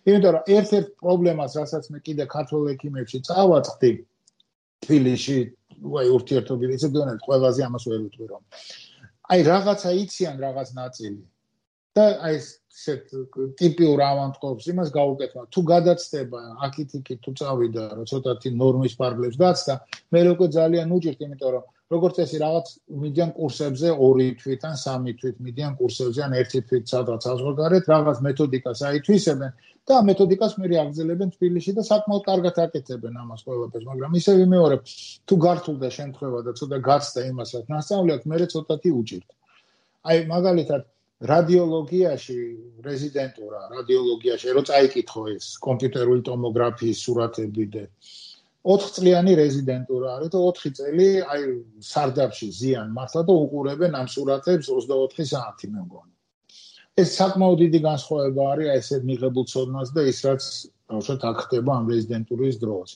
[0.06, 3.92] იმიტომ რომ ერთ-ერთ პრობლემას, რასაც მე კიდე ქართულ ექიმებში წავაწყდი
[4.86, 5.38] თბილისში,
[5.82, 8.42] ვაი ურთიერთობები ისე დონეთ ყველაზე ამას ვერ ვიტყვი რომ
[9.34, 11.22] აი რაღაცა იციან რაღაც ნაწილი
[11.96, 13.14] და აი ესეთ
[13.60, 19.74] ტიპიურ ავანტყოფს იმას გაუკეთება თუ გადაცდება აკითიკი თუ წავიდა რომ ცოტათი ნორმის პარკლებს გაცდა
[20.12, 22.70] მე როგორ ძალიან უჭირთ იმიტომ რომ როგორც წესი რაღაც
[23.02, 28.18] მიდიან კურსებზე ორი თვით ან სამი თვით მიდიან კურსებზე ან ერთი თვით სადღაც საზღვარგარეთ რაღაც
[28.26, 29.52] მეთოდიკას აითვისებენ
[29.86, 34.82] და მეთოდიკას მე რეაგზელებენ თბილისში და საკმაოდ კარგად აკეთებენ ამას ყველაფერს მაგრამ ისე ვიმეორებ
[35.30, 39.28] თუ გართულდა შემთხვევა და ცოტა გაცდა იმასაც ნასწავლად მე ცოტათი უჭირთ.
[40.10, 40.82] აი მაგალითად
[41.30, 42.38] რადიოლოგიაში
[42.84, 47.84] რეზიდენტურა რადიოლოგიაში რო წაიკითხო ეს კომპიუტერული ტომოგრაფიის სურათები და
[48.66, 51.42] 4 წლიანი რეზიდენტურა არის და 4 წელი აი
[51.88, 56.12] სარდაფში ზიან მართლა და უყურებენ ამ სურათებს 24 საათი მე მგონი.
[57.02, 60.42] ეს საკმაოდ დიდი განსხვავება არის აი ესეთ მიღებულ ცოდნას და ის რაც
[60.90, 62.90] ბავშვად აქ ხდება ამ რეზიდენტურის დროს.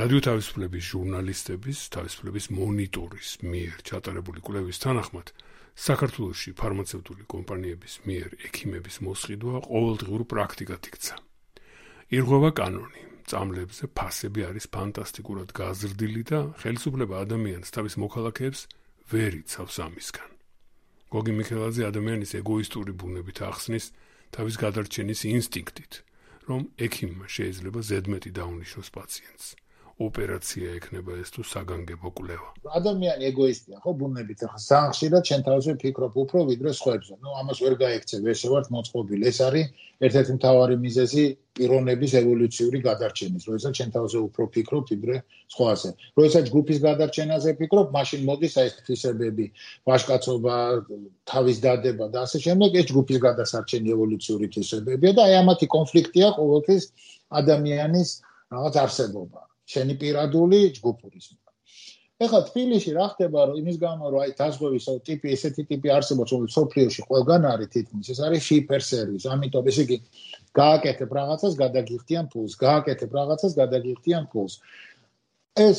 [0.00, 5.26] რადიო თავისუფლების ჟურნალისტების თავისუფლების მონიტორის მიერ ჩატარებული კვლევის თანახმად
[5.86, 11.14] საქართველოსში ფარმაცევტული კომპანიების მიერ ექიმების მოსყიდვა ყოველდღიურ პრაქტიკად იქცა.
[12.10, 18.60] ირღვევა კანონი, წამლებზე ფასები არის ფანტასტიკურად გაზრდილი და ხელისუფლება ადამიანს თავის მოქალაქეებს
[19.10, 20.30] ვერ იცავს ამისგან.
[21.10, 23.86] გოგი მიხელაძე ადამიანის ეგოისტური ბუნებით ახსნის
[24.34, 25.92] თავის გადარჩენის ინსტინქტით,
[26.46, 29.46] რომ ექიმმა შეიძლება ზედმეტი დაუნიშნოს პაციენტს.
[30.00, 32.48] ოპერაცია ექნება ეს თუ საგანგებო კვლევა.
[32.80, 37.14] ადამიანი ეგოისტია, ხო, ბუნებით ახლა სანხშირად ჩვენ თავზე ფიქრობ უფრო ვიდრე სხვებზე.
[37.20, 39.22] ნუ ამას ვერ გაიქცევ, ესე ვარ მოწყობილი.
[39.30, 39.66] ეს არის
[40.06, 41.24] ერთ-ერთი მთავარი მიზეზი
[41.56, 45.16] პიროვნების ევოლუციური გადარჩენის, როდესაც ჩვენ თავზე უფრო ფიქრობ ვიდრე
[45.52, 45.90] სხვაზე.
[46.16, 49.46] როდესაც ჯგუფის გადარჩენაზე ფიქრობ, მაშინ მოდის აი ეს თვისებები,
[49.90, 50.54] ვაშკაცობა,
[51.28, 56.82] თავის დადება და ასე შემდეგ, ეს ჯგუფის გადასარჩენი ევოლუციური თვისებებია და აი ამათი კონფლიქტია ყოველთვის
[57.40, 58.08] ადამიანის
[58.50, 59.49] რაღაც არსებობა.
[59.72, 61.26] შენი პირადული ჯგუფურის.
[62.20, 66.56] ეხლა თბილისში რა ხდება რომ იმის გამო რომ აი დაზღვევის ტიპი ესეთი ტიპი არსებობს რომელიც
[66.56, 69.96] სოფლიოში ყველგან არის თითქმის ეს არის შიპერ სერვის ამიტომ ესე იგი
[70.60, 74.58] გააკეთებ რაღაცას გადაგიხდიან ფულს გააკეთებ რაღაცას გადაგიხდიან ფულს
[75.64, 75.78] ეს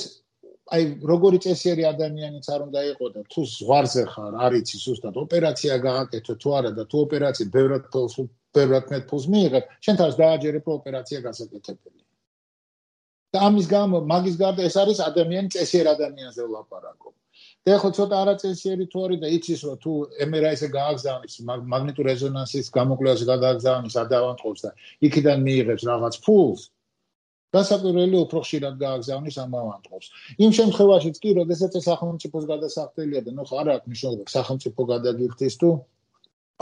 [0.73, 6.33] აი როგორი წესიერი ადამიანიც არ უნდა იყო და თუ ზღვარზე ხარ არიცი ზუსტად ოპერაცია გააკეთო
[6.41, 8.15] თუ არა და თუ ოპერაცია ბევრად ფულს
[8.57, 12.01] ბევრად მეტ ფულს მიიღებ შენ თავს დააჯერებ ოპერაცია გასაკეთებელი
[13.35, 17.13] და ამის გამო მაგის გარდა ეს არის ადამიანი წესიერ ადამიანზე ვლაპარაკობ.
[17.65, 19.91] და ხო ცოტა არაწესიერი თუ არის და იცის რომ თუ
[20.27, 21.35] MRI-ზე გააგზავნის
[21.73, 24.71] მაგნიტურ რეზონანსის გამოკვლევაზე გადააგზავნის ადავანტყობს და
[25.07, 26.61] იქიდან მიიღებს რაღაც ფულს
[27.55, 30.05] დასაკვირველი უფრო ხშირად გააგზავნის ამ ავანტყობს.
[30.43, 35.69] იმ შემთხვევაშიც კი, როდესაც სახელმწიფოს გადასახდელია და ნუ ხარ აქვს მნიშვნელობა სახელმწიფო გადაგიხდის თუ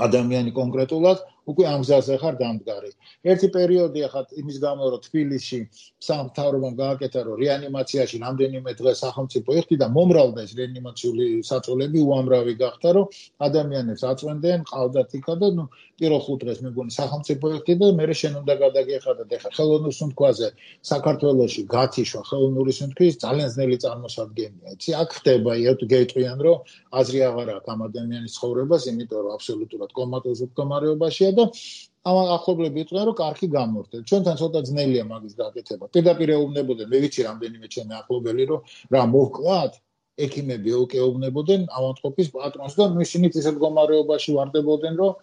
[0.05, 1.17] ადამიანი კონკრეტულად
[1.49, 2.91] უკვე ამ გზაზე ხარ დამდგარი.
[3.31, 5.59] ერთი პერიოდი ახლა იმის გამო რომ თბილისში
[6.07, 12.89] სამთავრობამ გააკეთა რომ რეანიმაციაში რამდენიმე დღე სახელმწიფო ეხტი და მომრავლდა ეს რეანიმაციული საწოლები უამრავი გახდა
[12.97, 13.05] რომ
[13.47, 15.65] ადამიანებს აწვენდნენ ყავდათ იქა და ნუ
[15.99, 19.93] პირველ ხუთ დღეს მე მგონი სახელმწიფო ეხტი და მე შენ უნდა გადაგეხადა და ხა ხელოვნურ
[19.99, 20.47] სუნთქვაზე
[20.91, 24.67] საქართველოში გათიშვა ხელოვნური სუნთქვის ძალიან ძნელი წარმოსადგენია.
[24.75, 26.57] იცი აქ ხდება იოთ გეტყვიან რომ
[26.99, 31.43] აზრი აღარ აქვს ამ ადამიანის ცხოვრებას იმიტომ რომ აბსოლუტურად კომატოზურ მდგომარეობაშია და
[32.09, 34.01] ამ ახლობლები იყვნენ რომ კარგი გამორთეთ.
[34.09, 35.85] ჩვენთან ცოტა ძნელია მაგის გაკეთება.
[35.93, 38.59] პირდაპირ ეუბნებოდნენ, მე ვიცი რამდენიმე ჩემი ახლობელი რომ
[38.95, 39.73] რა მოვკლათ,
[40.25, 45.13] ექიმები ოკეუბნებოდნენ ავანტყოფის პატრონს და ისინიც ისეთ მდგომარეობაში ვარდებოდნენ რომ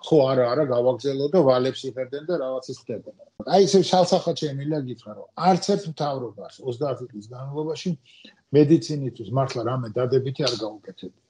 [0.00, 3.22] ხო არა არა გავაგზელო და ვალებს იფერდნენ და რაღაც ის ხდებოდა.
[3.54, 7.90] აი ესე შალსახა ჩემილა გითხრა რომ არც ერთ მთავრობას 30 წლის განმავლობაში
[8.56, 11.29] მედიცინისთვის მართლა რამე დადებითი არ გაუკეთებია.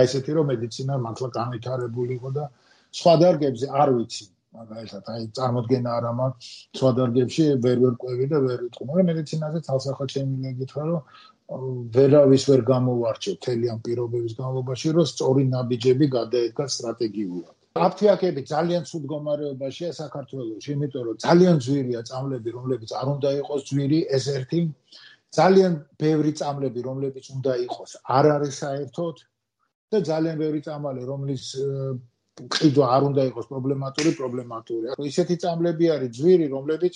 [0.00, 2.44] აი ესეთი რომ მედიცინა მართლა განვითარებული იყო და
[3.00, 4.24] სხვა დარგებზე არ ვიცი
[4.58, 6.46] მაგალითად აი წარმოდგენა არ ამაქვს
[6.78, 11.02] სხვა დარგებში ვერ ვერ ყვევი და ვერ ვიტყვი მაგრამ მედიცინაზე თალსახა შემიძლია გითხრა რომ
[11.94, 17.56] ვერავის ვერ გამოვარჩევ თელი ამ პირობების განმავლობაში რომ სწორი ნაბიჯები გადაედგა სტრატეგიულად.
[17.86, 24.00] აფთიაქები ძალიან ცუდ მდგომარეობაშია საქართველოში იმიტომ რომ ძალიან ძვირია წამლები რომლებიც არ უნდა იყოს ძვირი
[24.18, 24.60] ეს ერთი.
[25.38, 29.16] ძალიან ბევრი წამლები რომლებიც უნდა იყოს არ არის საერთოდ
[29.90, 31.44] და ძალიან ბევრი წამალი რომლის
[32.56, 34.96] ყიდვა არ უნდა იყოს პრობლემატური, პრობლემატურია.
[35.12, 36.94] ისეთი წამლები არის ძვირი, რომლებიც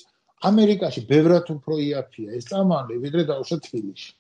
[0.51, 4.11] ამერიკაში ბევრად უფრო იაფია ეს წამალი, ვიდრე დაუშვათ თბილისში.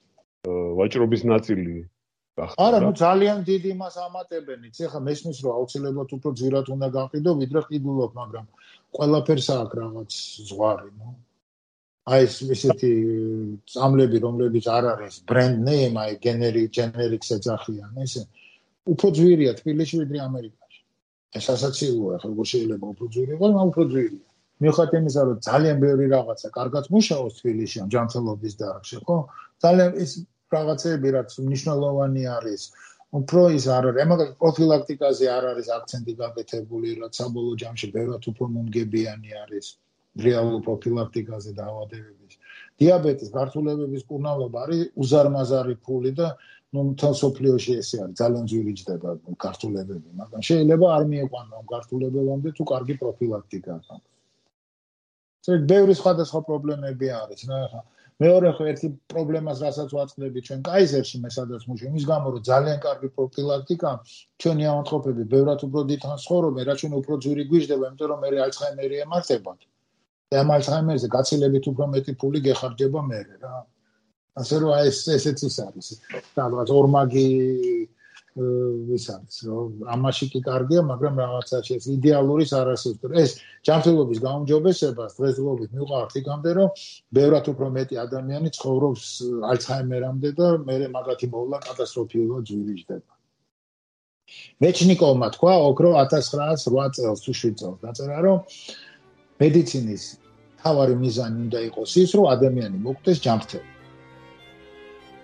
[0.79, 1.77] ვაჭრობის ნაწილი
[2.35, 4.61] არა, ნუ ძალიან დიდი მას ამატებენ.
[4.69, 8.47] იცი ხა მესმის რომ აუცილებლად უფრო ძვირად უნდა გაყიდო, ვიდრე ყიდულობ, მაგრამ
[8.97, 10.11] ყველაფერს აქვს რაღაც
[10.49, 11.09] ზღვარი, ნუ.
[12.11, 12.91] აი ეს ისეთი
[13.71, 18.27] წამლები, რომლებიც არ არის brand name, აი generic generic ეძახიან, ესე
[18.93, 20.81] უფრო ძვირია თბილისში ვიდრე ამერიკაში.
[21.39, 24.27] ეს ასაცილოა, ხო როგორ შეიძლება უფრო ძვირი იყოს, მაგრამ უფრო ძვირია.
[24.63, 29.17] მიუხედავად იმისა, რომ ძალიან ბევრი რაღაცა კარგად მუშაობს თბილისში ამ ჯანმრთელობის დარგში, ხო?
[29.65, 30.11] ძალიან ის
[30.55, 32.63] რაღაცები, რაც მნიშვნელოვანი არის,
[33.19, 38.45] უფრო ის არ არის, მაგალითად პროფილაქტიკაზე არ არის აქცენტი გაკეთებული, რაც საბოლოო ჯამში ბევრად უფრო
[38.55, 39.67] მომგებიანი არის
[40.25, 42.35] რეალურ პროფილაქტიკაზე დაავადებების.
[42.79, 46.29] დიაბეტის გართულებების კურნალობა არის უზარმაზარი ფული და
[46.75, 49.11] ну მთელ სოფლიოში ესე არის ძალიან ძვირი ჯდება
[49.45, 54.03] გართულებები, მაგრამ შეიძლება არ მიეყვანა ამ გართულებებამდე თუ კარგი პროფილაქტიკა აქვს.
[55.55, 57.81] ეგ ბევრი სხვადასხვა პრობლემები არის რა.
[58.23, 62.79] მეორე ხო ერთი პრობლემას რასაც ვაწყდები ჩვენ კაიზერში მე სადაც მუშაობ, იმის გამო რომ ძალიან
[62.87, 63.91] კარგი პროფილაქტიკა
[64.43, 68.97] ჩვენი ავადმყოფები ბევრად უფრო დიდთან ცხოვრობენ, რა ჩვენ უფრო ძვირი გვიждდება, იმიტომ რომ მე ალცჰაიმერი
[69.07, 69.61] ემართებათ.
[70.31, 73.55] და ამ ალცჰაიმერზე გაცილებით უფრო მეტი ფული გეხარჯება მე რა.
[74.41, 75.89] ასე რომ აი ეს ესეც ის არის
[76.39, 77.27] რაღაც ორმაგი
[78.35, 83.31] ის არის რომ ამაში კი კარგია მაგრამ რაღაცაში ეს იდეალური არასოდეს ეს
[83.69, 86.69] ჯანმრთელობის გაუმჯობესებას დღესდღეობით მიყვართ იქამდე რომ
[87.19, 89.05] ბევრად უფრო მეტი ადამიანი ცხოვრობს
[89.55, 93.13] ალცჰაიმერამდე და მე მაგათი მოვლა კატასტროფიულად ძვირიჯდება
[94.65, 97.79] მეჩნიკოვმა თქვა ოქრო 1908 წელს თუ 7 წელს.
[97.85, 98.39] დაწერა რომ
[99.43, 100.03] მედიცინის
[100.65, 103.74] თავარი მიზანი უნდა იყოს ის რომ ადამიანი მოკვდეს ჯანმრთელი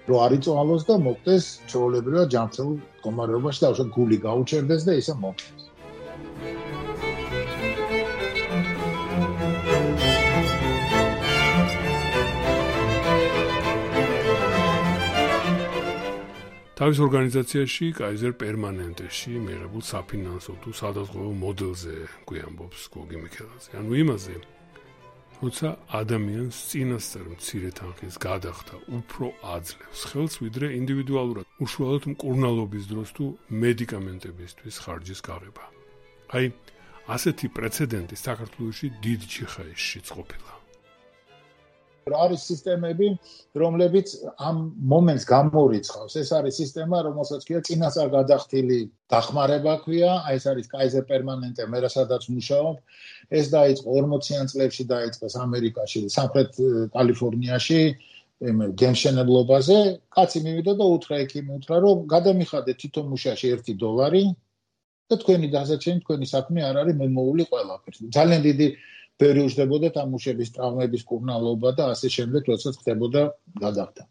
[0.09, 5.71] რომ არ იწვალოს და მოკვდეს ჩაოლებრივად ჯანმრთელ მდგომარეობაში და უშო გული გაუჩერდეს და ისე მოკვდეს.
[16.81, 23.71] თავის ორგანიზაციაში კაიზერ პერმანენტეში მიღებულ საფინანსო თუ სადაზღვევო მოდელზე გვიამბობს გოგი მიქელაძე.
[23.77, 24.35] ანუ იმაზე,
[25.41, 33.25] როცა ადამიანს წინასწარ მცირე თანხის გადახდა უფრო აძლევს ხელს ვიდრე ინდივიდუალურად უშუალოდ მკურნალობის დროს თუ
[33.65, 35.65] მედიკამენტებისთვის ხარჯის გაღება.
[36.37, 36.45] აი
[37.17, 40.60] ასეთი პრეცედენტი საქართველოში დიდ ჩიხაისშიც ყოფილა.
[42.09, 43.09] არის სისტემები,
[43.63, 44.09] რომლებიც
[44.39, 44.57] ამ
[44.93, 46.13] მომენტს გამორიცხავს.
[46.23, 48.79] ეს არის სისტემა, რომელსაც ქვია წინასწარ გადახდილი
[49.11, 52.77] დახმარება ქვია, აი ეს არის Kaiser Permanente, მე რასაც მუშაობ.
[53.31, 56.53] ეს დაიწყო 40-იან წლებში დაიწყეს ამერიკაში, სამხრეთ
[56.95, 57.83] კალიფორნიაში,
[58.41, 59.79] ემე გენშენებლობაზე.
[60.17, 64.25] კაცი მივიდა და უთხრა ექიმი, უთხრა რომ გადამიხადე თვითონ მუშაში 1 დოლარი
[65.11, 67.99] და თქვენი დასაჩენი, თქვენი საქმე არ არის მომოული ყველაფერს.
[68.17, 68.67] ძალიან დიდი
[69.21, 73.23] ბევრი უждებოდა თამუშების ტრავმების კურნალობა და ასე შემდეგ, როდესაც ხდებოდა
[73.65, 74.03] გადახდა.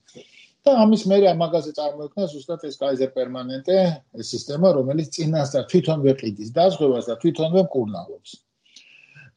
[0.67, 3.75] და ამის მერე ამაგაზე წარმოექნა ზუსტად ეს Kaiser Permanente
[4.19, 8.31] ეს სისტემა, რომელიც წინასწარ თვითონვე ყიდის დაზღვევას და თვითონვე კურნალობს.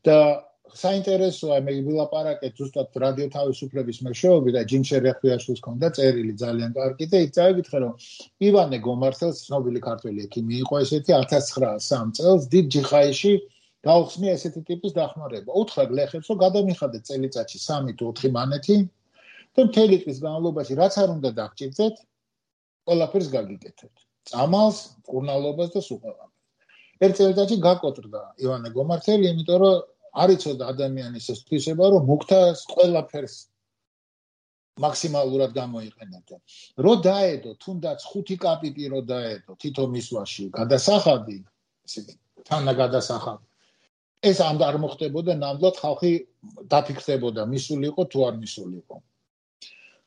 [0.03, 0.19] და
[0.73, 7.21] საინტერესოა მე ვილაპარაკეთ ზუსტად რადიო თავისუფლების მეშვეობით და ჯინჩერ რეხვიაშვილს ქონდა წერილი ძალიან კარგი და
[7.27, 7.93] იქ წავიკითხე რომ
[8.49, 13.33] ივანე გომართელს ცნობილი ქართველი ექიმი იყო ესეთი 1903 წელს დიდ ჯიხაიში
[13.83, 15.51] გაუხსნია ესეთი ტიპის დახმარება.
[15.59, 18.77] უთხრა გლეხებს, რომ გადამიხადე წელიწადში 3 თუ 4 მანეთი
[19.59, 21.97] და მთელი წლის განმავლობაში რაც არ უნდა დაგჭირდეთ,
[22.87, 23.97] ყველაფერს გაგიკეთებთ.
[24.31, 24.79] წამალს,
[25.11, 26.31] კურნალობას და სუყელას.
[27.03, 29.77] ერთ წელიწადში გაკოტრდა ივანე გომართელი, იმიტომ რომ
[30.23, 33.37] არიწოდა ადამიანის ეს თვისება, რომ მუქთას ყველაფერს
[34.85, 36.37] მაქსიმალურად გამოიყენებდა.
[36.85, 41.39] რო დაედო, თუნდაც 5 კაპიტი რო დაედო თითო მისვაში, გადასახადი,
[41.87, 42.01] ესე
[42.47, 43.41] თანაგადასახად
[44.31, 46.13] ეს ამ არ მოხდებოდა ნამდვილად ხალხი
[46.73, 48.97] დაფიქრდებოდა მისულიყო თუ არ მისულიყო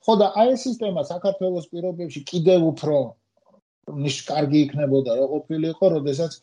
[0.07, 2.97] ხო და აი ეს სისტემა საქართველოს პირობებში კიდევ უფრო
[4.05, 6.39] ნიშ კარგი იქნებოდა რა ყოფილიყო როდესაც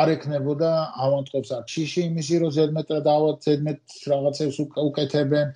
[0.00, 0.70] არ ეკნებოდა
[1.04, 3.80] ავანტყოფს არ ჩიში იმისი რომ ზედმეტ დავად ზედმეტ
[4.12, 4.56] რაღაცებს
[4.88, 5.46] უკეთებენ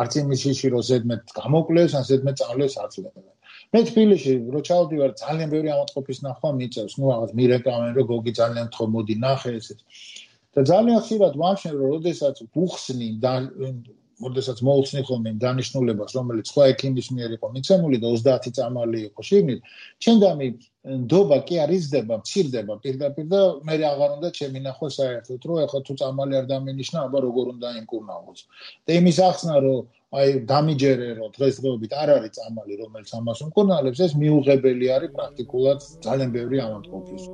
[0.00, 3.26] არც იმისი რომ ზედმეტ გამოკლეს ან ზედმეტ წავლეს აწლებენ
[3.74, 6.92] მე თბილისში რო ჩავდივარ ძალიან ბევრი ავანტყოფის ნახვა მიწევს.
[6.98, 9.74] ნუ რაღაც მირეკავენ რომ გოგი ძალიან თქო მოდი ნახე ესე
[10.56, 13.34] და ძალიან ხშირად ვამშენ რომ როდესაც ბუხსნი და
[14.16, 19.66] როდესაც მოუხსნი ხოლმე დანიშნულებას, რომელიც სხვა ექიმის მიერ იყო მიცემული და 30 წამალი იყო შიგნით,
[20.00, 20.46] ჩემდამი
[21.04, 26.34] ნდობა კი არიზდება, მცირდება პირდაპირ და მე აღარ უნდა ჩემინახო საერთოდ, რომ ეხლა თუ წამალი
[26.40, 28.40] არ დამინიშნა, აბა როგორ უნდა იმკურნალოს.
[28.86, 29.78] და იმის ახსნა, რომ
[30.16, 36.30] აი დამიჯერე რომ დღესდღეობით არ არის წამალი, რომელიც ამას უმკურნალებს, ეს მიუღებელი არის პრაქტიკულად ძალიან
[36.32, 37.24] ბევრი ამონტყოფის.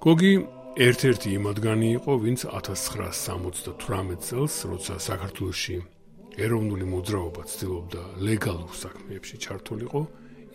[0.00, 0.32] გოგი
[0.80, 5.76] ერთ-ერთი იმადგანი იყო, ვინც 1978 წელს, როცა საქართველოსში
[6.40, 10.00] ეროვნული მოძრაობა ცდილობდა ლეგალურ საქმეებში ჩართულიყო,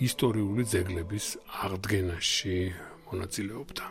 [0.01, 1.25] ისტორიული ძეგლების
[1.61, 2.57] აღდგენაში
[3.05, 3.85] მონაწილეობდა.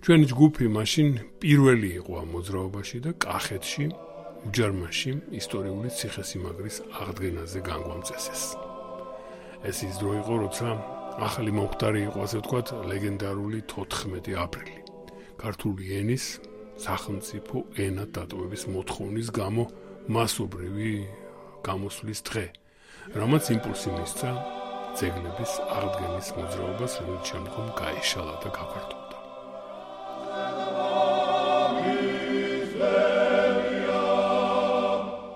[0.00, 1.08] ჩვენი ჯგუფი მაშინ
[1.44, 3.84] პირველი იყო ამ მოძრაობაში და კახეთში,
[4.48, 8.42] უჯარმაში ისტორიული ციხესიმაგრის აღდგენაზე განგვამწესეს.
[9.60, 10.68] ეს ის დრო იყო, როცა
[11.18, 14.76] ახალი მომხდარი იყო ასე ვთქვათ ლეგენდარული 14 აპრილი.
[15.40, 16.24] ქართული ენის
[16.78, 19.64] სახელმწიფო ენა დატოვების მოთხოვნის გამო
[20.14, 20.94] მასობრივი
[21.66, 22.46] გამოსვლის დღე.
[23.10, 24.30] რამაც იმპულსი მისცა
[24.98, 29.18] ძეგლების აღდგენის მოძრაობას რომელიც შემდგომ გაიშალა და გაფართოვდა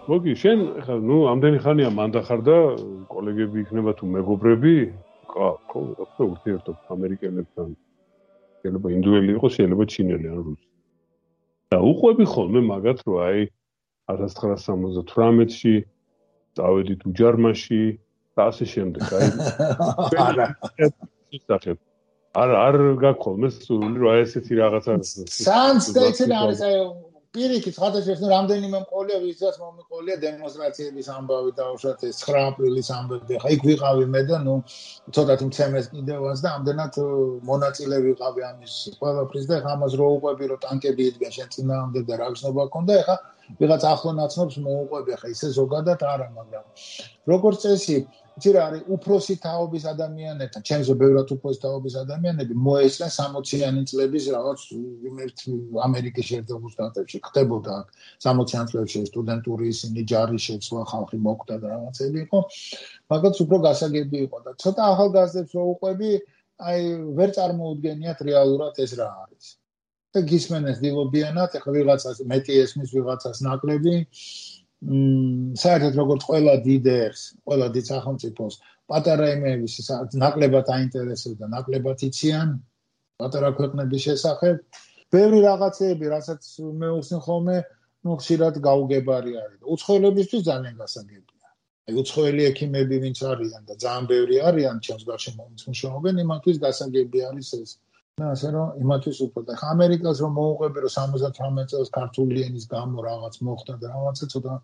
[0.04, 2.56] მოგი შენ ხა ნუ ამდენი ხანია მანდახარ და
[3.08, 4.74] კოლეგები იქნება თუ მეგობრები
[5.34, 5.48] ხო
[6.14, 7.68] ხო ურთიერთობ ამერიკელებთან.
[8.60, 10.66] შეიძლება ინდუელი იყოს შეიძლება ჩინელი ან რუსი.
[11.74, 13.40] და უყვები ხოლმე მაგათ რომ აი
[14.14, 15.74] 1978-ში
[16.58, 17.82] დავედით უჯარმაში
[18.36, 19.02] და ასე შემდეგ.
[19.18, 19.26] აი
[20.24, 20.46] არა
[22.34, 24.92] არ არ გაქოლმე სული რომ აი ესეთი რაღაცა
[25.38, 26.78] სანს და ეცედა არის აი
[27.34, 33.38] პირიქით ხათაშეს ნუ რამდენიმე მყოლია ვისაც მომიყოლია დემონსტრაციების ამბავი და უშუალოდ ეს 9 აპრილის ამბები.
[33.42, 34.54] ხა იქ ვიყავი მე და ნუ
[35.18, 36.94] ცოტათი მცემეს კიდევაც და ამდენად
[37.50, 42.28] მონაწილე ვიყავი ამის ყველაფრის და ამას რო უყვები რომ ტანკები იდგენ შენ წინაამდე და რა
[42.38, 43.16] გზნობა ქონდა ეხა
[43.58, 46.64] ვიღაც ახლო ნაცნობს მოუყვები ხა ისე ზოგადად არა მაგრამ
[47.34, 47.98] როგორც წესი
[48.34, 54.60] იცი რა არის უფროსი თაობის ადამიანებთან, ჩემზე ბევრად უფროსი თაობის ადამიანები მოესწრენ 60-იანი წლების რაღაც
[55.26, 55.44] ერთ
[55.86, 57.76] ამერიკის შეერთებულ შტატებში ხდებოდა
[58.26, 62.38] 60-იან წლებში სტუდენტური ისინი ჯარი შეცვლა, ხალხი მოკვდა და რაღაცები იყო.
[63.14, 66.10] მაგაც უფრო გასაგები იყო და ცოტა ახალგაზრდებს რო უყვები,
[66.58, 66.80] აი
[67.18, 69.46] ვერ წარმოუდგენიათ რეალურად ეს რა არის.
[70.14, 74.53] და გისმენეს დილობიანად, ეხლა ვიღაცას მეტი ესმის ვიღაცას ნაკლები მ
[74.84, 78.54] საერთოდ როგორც ყველა დიდერს, ყველა დიდ სახელმწიფოს
[78.90, 79.74] პატარა იმების
[80.20, 82.48] ნაკლებად აინტერესებდა, ნაკლებად იციან
[83.22, 84.56] პატარა ქვეყნების შესახებ.
[85.14, 86.42] ბევრი რაღაცეები, რასაც
[86.80, 87.56] მე უსინ ხოლმე,
[88.04, 89.60] ну, ხშირად გაუგებარი არის.
[89.74, 91.48] უცხოელებისთვის ძალიან გასაგებია.
[91.88, 97.18] აი უცხოელი ექიმები ვინც არიან და ძალიან ბევრი არიან, ჩემს გარშემო ვინც მუშაობენ, იმათთვის გასაგები
[97.28, 97.70] არის ეს.
[98.20, 103.06] და ასე რომ იმათთვის უფრო და ამერიკას რომ მოუყვები რომ 78 წელს ქართული ენის გამო
[103.10, 104.54] რაღაც მოხდა და რაღაცა ცოტა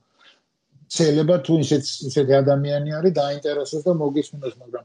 [0.91, 4.85] შეიძლება თუ ისეთ ისეთი ადამიანი არის დაინტერესოს და მოგისმინოს, მაგრამ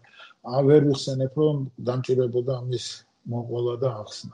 [0.58, 2.86] აღარ ვიხსენებ, რომ დამჭირებოდა ამის
[3.34, 4.34] მოყოლა და ახსნა.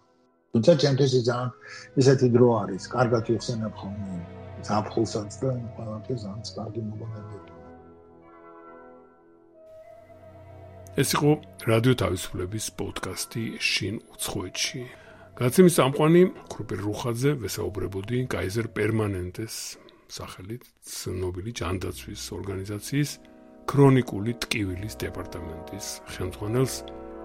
[0.52, 1.50] თუმცა ჩემთვის ძალიან
[2.04, 4.20] ისეთი დრო არის, კარგად ვიხსენებ ხოლმე
[4.68, 7.61] ზაფხულსაც და ყველაფერს ძალიან კარგი მოგონებია.
[11.00, 11.32] ეს იყო
[11.72, 14.82] რადიო თავისუფლების პოდკასტი შინ უცხოეთში.
[15.40, 19.56] გაცემის წამყვანი კრუპერ რუხაძე ვესაუბრებოდი კაიზერ პერმანენტეს
[20.12, 23.12] სახელით ცნობილი ჯანდაცვის ორგანიზაციის
[23.72, 26.76] ქრონიკული ტკივილის დეპარტამენტის ხელმძღვანელს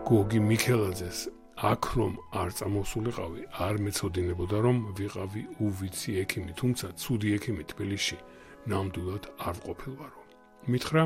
[0.07, 1.19] გოგი მიქელაძეს
[1.57, 8.19] აქ რომ არ წამოსულიყავი არ მეცოდინებოდა რომ ვიყავი უვიცი ექიმი თუმცა ცუდი ექიმი თბილისში
[8.71, 10.21] ნამდვილად არ ყოფილვარო
[10.71, 11.03] მითხრა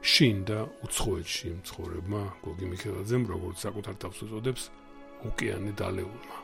[0.00, 4.70] შინ და უცხოეთში მცხოვრებმა გოგი მიქელაძემ როგორც საკუთარ თავს უწოდებს
[5.28, 6.38] ოკეანე დალეულმა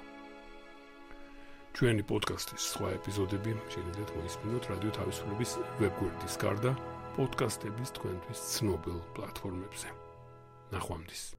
[1.76, 6.72] ჩვენი პოდკასტის სხვა ეპიზოდები შეგიძლიათ მოისმინოთ რადიო თავისუფლების ვებგვერდის გარდა
[7.16, 9.88] პოდკასტების თქვენთვის ცნობილ პლატფორმებზე.
[10.72, 11.35] ნახვამდის.